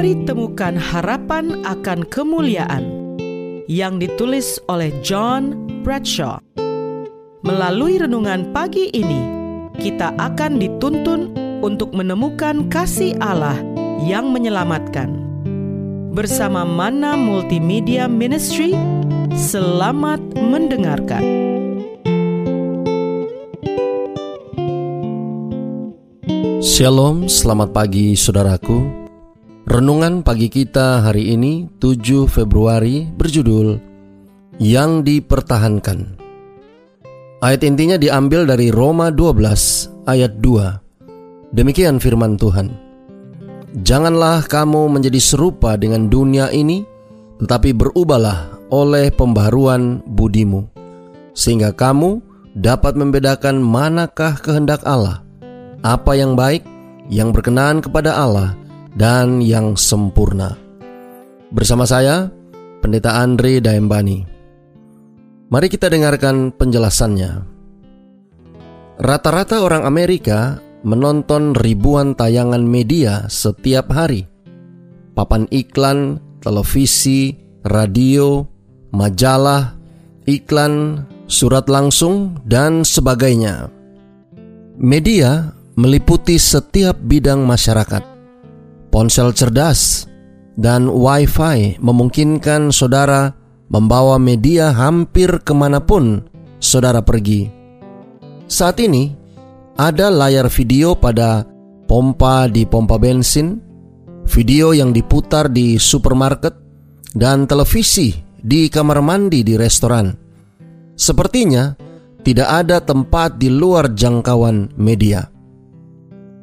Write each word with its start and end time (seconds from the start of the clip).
Mari 0.00 0.24
temukan 0.24 0.80
harapan 0.80 1.60
akan 1.60 2.08
kemuliaan 2.08 2.88
yang 3.68 4.00
ditulis 4.00 4.56
oleh 4.64 4.88
John 5.04 5.52
Bradshaw. 5.84 6.40
Melalui 7.44 8.00
renungan 8.00 8.48
pagi 8.48 8.88
ini, 8.96 9.20
kita 9.76 10.16
akan 10.16 10.56
dituntun 10.56 11.36
untuk 11.60 11.92
menemukan 11.92 12.72
kasih 12.72 13.12
Allah 13.20 13.60
yang 14.00 14.32
menyelamatkan. 14.32 15.20
Bersama 16.16 16.64
Mana 16.64 17.12
Multimedia 17.20 18.08
Ministry, 18.08 18.72
selamat 19.36 20.24
mendengarkan. 20.40 21.20
Shalom, 26.64 27.28
selamat 27.28 27.76
pagi 27.76 28.16
saudaraku. 28.16 28.99
Renungan 29.70 30.26
pagi 30.26 30.50
kita 30.50 30.98
hari 30.98 31.30
ini 31.30 31.70
7 31.78 32.26
Februari 32.26 33.06
berjudul 33.06 33.78
Yang 34.58 34.92
Dipertahankan. 35.06 36.18
Ayat 37.38 37.62
intinya 37.62 37.94
diambil 37.94 38.50
dari 38.50 38.74
Roma 38.74 39.14
12 39.14 40.10
ayat 40.10 40.42
2. 40.42 41.54
Demikian 41.54 42.02
firman 42.02 42.34
Tuhan. 42.34 42.74
Janganlah 43.86 44.42
kamu 44.50 44.90
menjadi 44.90 45.22
serupa 45.22 45.78
dengan 45.78 46.10
dunia 46.10 46.50
ini, 46.50 46.82
tetapi 47.38 47.70
berubahlah 47.70 48.50
oleh 48.74 49.14
pembaruan 49.14 50.02
budimu, 50.02 50.66
sehingga 51.30 51.70
kamu 51.70 52.18
dapat 52.58 52.98
membedakan 52.98 53.62
manakah 53.62 54.34
kehendak 54.34 54.82
Allah, 54.82 55.22
apa 55.86 56.18
yang 56.18 56.34
baik, 56.34 56.66
yang 57.06 57.30
berkenan 57.30 57.78
kepada 57.78 58.18
Allah, 58.18 58.58
dan 58.94 59.38
yang 59.42 59.78
sempurna. 59.78 60.56
Bersama 61.50 61.86
saya, 61.86 62.30
Pendeta 62.80 63.20
Andre 63.20 63.60
Daembani. 63.60 64.24
Mari 65.50 65.66
kita 65.66 65.90
dengarkan 65.90 66.54
penjelasannya. 66.54 67.44
Rata-rata 69.02 69.60
orang 69.60 69.82
Amerika 69.84 70.62
menonton 70.86 71.52
ribuan 71.58 72.14
tayangan 72.14 72.62
media 72.62 73.26
setiap 73.26 73.90
hari. 73.90 74.24
Papan 75.12 75.44
iklan, 75.50 76.22
televisi, 76.40 77.36
radio, 77.66 78.46
majalah, 78.94 79.76
iklan, 80.24 81.04
surat 81.26 81.66
langsung, 81.68 82.38
dan 82.46 82.86
sebagainya. 82.86 83.68
Media 84.80 85.52
meliputi 85.76 86.40
setiap 86.40 86.96
bidang 87.04 87.44
masyarakat 87.44 88.09
Ponsel 88.90 89.30
cerdas 89.32 90.10
dan 90.58 90.90
WiFi 90.90 91.78
memungkinkan 91.78 92.74
saudara 92.74 93.32
membawa 93.70 94.18
media 94.18 94.74
hampir 94.74 95.30
ke 95.46 95.54
mana 95.54 95.78
pun 95.78 96.26
saudara 96.58 96.98
pergi. 97.00 97.46
Saat 98.50 98.82
ini, 98.82 99.14
ada 99.78 100.10
layar 100.10 100.50
video 100.50 100.98
pada 100.98 101.46
pompa 101.86 102.50
di 102.50 102.66
pompa 102.66 102.98
bensin, 102.98 103.62
video 104.26 104.74
yang 104.74 104.90
diputar 104.90 105.46
di 105.46 105.78
supermarket, 105.78 106.52
dan 107.14 107.46
televisi 107.46 108.10
di 108.38 108.66
kamar 108.66 108.98
mandi 109.02 109.46
di 109.46 109.54
restoran. 109.54 110.10
Sepertinya 110.98 111.72
tidak 112.26 112.48
ada 112.50 112.82
tempat 112.82 113.40
di 113.40 113.48
luar 113.48 113.94
jangkauan 113.94 114.74
media. 114.76 115.24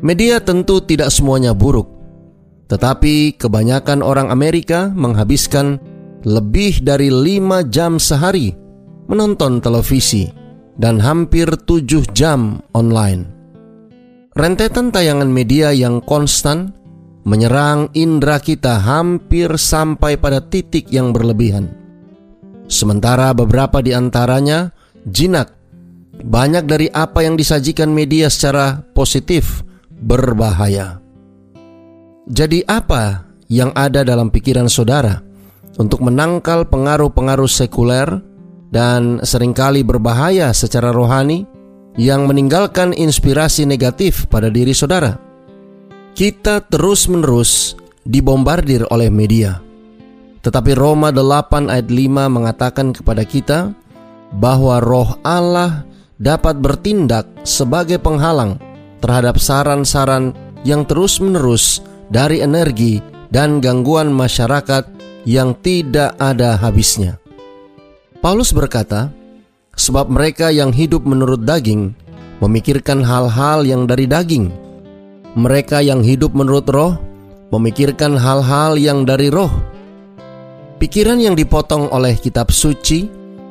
Media 0.00 0.40
tentu 0.40 0.80
tidak 0.80 1.12
semuanya 1.12 1.52
buruk. 1.52 1.89
Tetapi 2.70 3.34
kebanyakan 3.34 3.98
orang 3.98 4.30
Amerika 4.30 4.94
menghabiskan 4.94 5.82
lebih 6.22 6.86
dari 6.86 7.10
lima 7.10 7.66
jam 7.66 7.98
sehari 7.98 8.54
menonton 9.10 9.58
televisi 9.58 10.30
dan 10.78 11.02
hampir 11.02 11.50
tujuh 11.66 12.06
jam 12.14 12.62
online. 12.70 13.26
Rentetan 14.38 14.94
tayangan 14.94 15.26
media 15.26 15.74
yang 15.74 15.98
konstan 15.98 16.70
menyerang 17.26 17.90
indera 17.92 18.38
kita 18.38 18.78
hampir 18.78 19.50
sampai 19.58 20.14
pada 20.14 20.38
titik 20.38 20.88
yang 20.94 21.10
berlebihan. 21.10 21.74
Sementara 22.70 23.34
beberapa 23.34 23.82
di 23.82 23.90
antaranya 23.90 24.70
jinak. 25.02 25.58
Banyak 26.20 26.68
dari 26.68 26.86
apa 26.92 27.26
yang 27.26 27.34
disajikan 27.34 27.90
media 27.90 28.30
secara 28.30 28.84
positif 28.94 29.66
berbahaya. 29.90 30.99
Jadi 32.30 32.62
apa 32.62 33.26
yang 33.50 33.74
ada 33.74 34.06
dalam 34.06 34.30
pikiran 34.30 34.70
saudara 34.70 35.18
untuk 35.82 35.98
menangkal 35.98 36.62
pengaruh-pengaruh 36.62 37.50
sekuler 37.50 38.06
dan 38.70 39.18
sering 39.26 39.50
kali 39.50 39.82
berbahaya 39.82 40.54
secara 40.54 40.94
rohani 40.94 41.42
yang 41.98 42.30
meninggalkan 42.30 42.94
inspirasi 42.94 43.66
negatif 43.66 44.30
pada 44.30 44.46
diri 44.46 44.70
saudara? 44.70 45.18
Kita 46.14 46.62
terus-menerus 46.70 47.74
dibombardir 48.06 48.86
oleh 48.94 49.10
media. 49.10 49.58
Tetapi 50.46 50.78
Roma 50.78 51.10
8 51.10 51.66
ayat 51.66 51.90
5 51.90 52.30
mengatakan 52.30 52.94
kepada 52.94 53.26
kita 53.26 53.74
bahwa 54.38 54.78
roh 54.78 55.18
Allah 55.26 55.82
dapat 56.14 56.62
bertindak 56.62 57.26
sebagai 57.42 57.98
penghalang 57.98 58.54
terhadap 59.02 59.34
saran-saran 59.42 60.30
yang 60.62 60.86
terus-menerus 60.86 61.89
dari 62.10 62.42
energi 62.42 62.98
dan 63.30 63.62
gangguan 63.62 64.10
masyarakat 64.10 64.84
yang 65.24 65.54
tidak 65.62 66.18
ada 66.18 66.58
habisnya. 66.58 67.16
Paulus 68.18 68.50
berkata, 68.52 69.14
"Sebab 69.78 70.10
mereka 70.10 70.50
yang 70.52 70.74
hidup 70.74 71.06
menurut 71.06 71.46
daging 71.46 71.94
memikirkan 72.42 73.00
hal-hal 73.06 73.64
yang 73.64 73.86
dari 73.86 74.04
daging, 74.04 74.50
mereka 75.38 75.80
yang 75.80 76.02
hidup 76.04 76.34
menurut 76.34 76.66
roh 76.68 76.98
memikirkan 77.54 78.18
hal-hal 78.18 78.76
yang 78.76 79.06
dari 79.06 79.30
roh." 79.32 79.48
Pikiran 80.82 81.20
yang 81.20 81.36
dipotong 81.36 81.92
oleh 81.92 82.16
kitab 82.16 82.48
suci, 82.50 83.04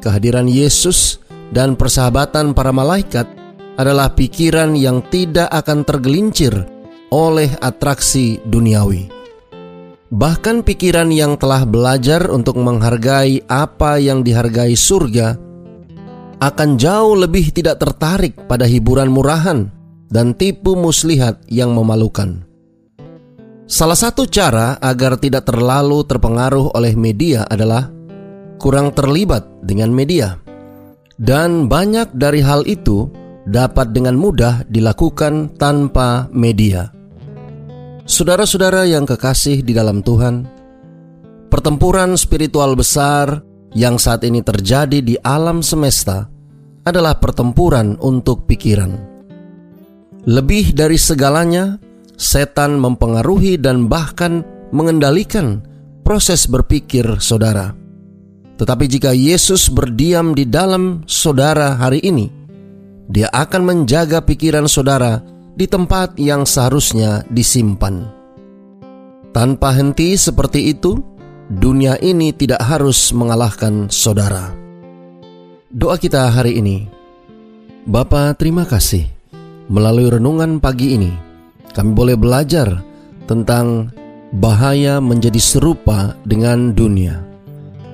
kehadiran 0.00 0.48
Yesus, 0.48 1.20
dan 1.52 1.76
persahabatan 1.76 2.56
para 2.56 2.72
malaikat 2.72 3.28
adalah 3.76 4.12
pikiran 4.12 4.72
yang 4.72 5.04
tidak 5.12 5.48
akan 5.52 5.84
tergelincir 5.84 6.79
oleh 7.10 7.50
atraksi 7.58 8.38
duniawi. 8.46 9.10
Bahkan 10.10 10.66
pikiran 10.66 11.14
yang 11.14 11.38
telah 11.38 11.62
belajar 11.62 12.30
untuk 12.34 12.58
menghargai 12.58 13.46
apa 13.46 14.02
yang 14.02 14.26
dihargai 14.26 14.74
surga 14.74 15.38
akan 16.42 16.70
jauh 16.80 17.14
lebih 17.14 17.54
tidak 17.54 17.78
tertarik 17.78 18.34
pada 18.50 18.66
hiburan 18.66 19.12
murahan 19.12 19.70
dan 20.10 20.34
tipu 20.34 20.74
muslihat 20.74 21.38
yang 21.46 21.70
memalukan. 21.70 22.42
Salah 23.70 23.94
satu 23.94 24.26
cara 24.26 24.74
agar 24.82 25.14
tidak 25.14 25.46
terlalu 25.46 26.02
terpengaruh 26.02 26.74
oleh 26.74 26.98
media 26.98 27.46
adalah 27.46 27.86
kurang 28.58 28.90
terlibat 28.90 29.46
dengan 29.62 29.94
media. 29.94 30.42
Dan 31.14 31.70
banyak 31.70 32.10
dari 32.18 32.42
hal 32.42 32.66
itu 32.66 33.06
dapat 33.46 33.94
dengan 33.94 34.18
mudah 34.18 34.66
dilakukan 34.66 35.54
tanpa 35.54 36.26
media. 36.34 36.99
Saudara-saudara 38.10 38.90
yang 38.90 39.06
kekasih 39.06 39.62
di 39.62 39.70
dalam 39.70 40.02
Tuhan, 40.02 40.42
pertempuran 41.46 42.18
spiritual 42.18 42.74
besar 42.74 43.38
yang 43.70 44.02
saat 44.02 44.26
ini 44.26 44.42
terjadi 44.42 44.98
di 44.98 45.14
alam 45.22 45.62
semesta 45.62 46.26
adalah 46.82 47.22
pertempuran 47.22 47.94
untuk 48.02 48.50
pikiran. 48.50 48.98
Lebih 50.26 50.74
dari 50.74 50.98
segalanya, 50.98 51.78
setan 52.18 52.82
mempengaruhi 52.82 53.54
dan 53.62 53.86
bahkan 53.86 54.42
mengendalikan 54.74 55.62
proses 56.02 56.50
berpikir 56.50 57.06
saudara. 57.22 57.78
Tetapi 58.58 58.90
jika 58.90 59.14
Yesus 59.14 59.70
berdiam 59.70 60.34
di 60.34 60.50
dalam 60.50 61.06
saudara 61.06 61.78
hari 61.78 62.02
ini, 62.02 62.26
Dia 63.06 63.30
akan 63.30 63.62
menjaga 63.62 64.18
pikiran 64.22 64.66
saudara 64.66 65.22
di 65.54 65.66
tempat 65.66 66.16
yang 66.18 66.46
seharusnya 66.46 67.26
disimpan. 67.30 68.06
Tanpa 69.30 69.74
henti 69.74 70.18
seperti 70.18 70.74
itu, 70.74 70.98
dunia 71.46 71.94
ini 72.02 72.34
tidak 72.34 72.62
harus 72.66 73.14
mengalahkan 73.14 73.86
saudara. 73.90 74.50
Doa 75.70 75.94
kita 75.98 76.26
hari 76.34 76.58
ini, 76.58 76.90
Bapa 77.86 78.34
terima 78.34 78.66
kasih 78.66 79.06
melalui 79.70 80.10
renungan 80.10 80.58
pagi 80.58 80.98
ini 80.98 81.14
kami 81.70 81.94
boleh 81.94 82.18
belajar 82.18 82.82
tentang 83.30 83.94
bahaya 84.34 84.98
menjadi 84.98 85.38
serupa 85.38 86.18
dengan 86.26 86.74
dunia. 86.74 87.22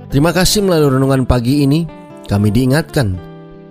Terima 0.09 0.33
kasih 0.33 0.65
melalui 0.65 0.97
renungan 0.97 1.29
pagi 1.29 1.69
ini 1.69 1.85
kami 2.27 2.49
diingatkan 2.49 3.21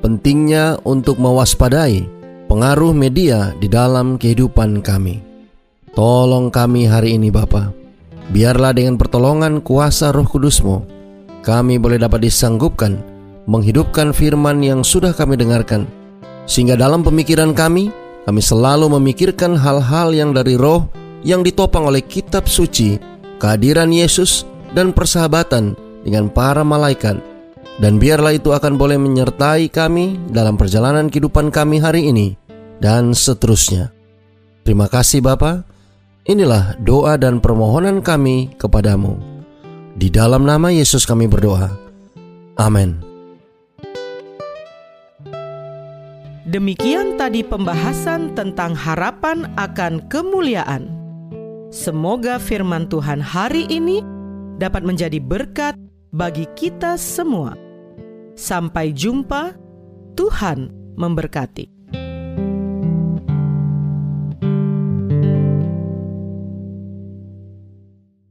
pentingnya 0.06 0.78
untuk 0.86 1.18
mewaspadai 1.18 2.06
pengaruh 2.56 2.96
media 2.96 3.52
di 3.60 3.68
dalam 3.68 4.16
kehidupan 4.16 4.80
kami. 4.80 5.20
Tolong 5.92 6.48
kami 6.48 6.88
hari 6.88 7.20
ini 7.20 7.28
Bapa, 7.28 7.76
Biarlah 8.32 8.72
dengan 8.72 8.96
pertolongan 8.96 9.60
kuasa 9.60 10.16
roh 10.16 10.24
kudusmu, 10.24 10.88
kami 11.44 11.76
boleh 11.76 12.00
dapat 12.00 12.24
disanggupkan 12.24 12.96
menghidupkan 13.44 14.16
firman 14.16 14.64
yang 14.64 14.88
sudah 14.88 15.12
kami 15.12 15.36
dengarkan. 15.36 15.84
Sehingga 16.48 16.80
dalam 16.80 17.04
pemikiran 17.04 17.52
kami, 17.52 17.92
kami 18.24 18.40
selalu 18.40 18.88
memikirkan 18.88 19.60
hal-hal 19.60 20.16
yang 20.16 20.32
dari 20.32 20.56
roh 20.56 20.88
yang 21.28 21.44
ditopang 21.44 21.92
oleh 21.92 22.00
kitab 22.08 22.48
suci, 22.48 22.96
kehadiran 23.36 23.92
Yesus, 23.92 24.48
dan 24.72 24.96
persahabatan 24.96 25.76
dengan 26.08 26.32
para 26.32 26.64
malaikat. 26.64 27.20
Dan 27.84 28.00
biarlah 28.00 28.32
itu 28.32 28.56
akan 28.56 28.80
boleh 28.80 28.96
menyertai 28.96 29.68
kami 29.68 30.32
dalam 30.32 30.56
perjalanan 30.56 31.12
kehidupan 31.12 31.52
kami 31.52 31.84
hari 31.84 32.08
ini 32.08 32.45
dan 32.80 33.16
seterusnya. 33.16 33.92
Terima 34.66 34.90
kasih 34.90 35.22
Bapa. 35.22 35.64
Inilah 36.26 36.74
doa 36.82 37.22
dan 37.22 37.38
permohonan 37.38 38.02
kami 38.02 38.58
kepadamu. 38.58 39.22
Di 39.94 40.10
dalam 40.10 40.44
nama 40.44 40.74
Yesus 40.74 41.06
kami 41.06 41.30
berdoa. 41.30 41.70
Amin. 42.58 42.98
Demikian 46.46 47.20
tadi 47.20 47.44
pembahasan 47.44 48.34
tentang 48.34 48.74
harapan 48.74 49.50
akan 49.60 50.08
kemuliaan. 50.08 50.88
Semoga 51.70 52.40
firman 52.40 52.88
Tuhan 52.88 53.20
hari 53.20 53.68
ini 53.68 54.00
dapat 54.56 54.88
menjadi 54.88 55.20
berkat 55.20 55.76
bagi 56.16 56.48
kita 56.56 56.96
semua. 56.96 57.60
Sampai 58.40 58.96
jumpa, 58.96 59.52
Tuhan 60.16 60.72
memberkati. 60.96 61.75